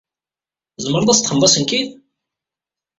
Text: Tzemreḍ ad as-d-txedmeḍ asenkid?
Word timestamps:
Tzemreḍ 0.75 1.03
ad 1.03 1.11
as-d-txedmeḍ 1.15 1.43
asenkid? 1.47 1.89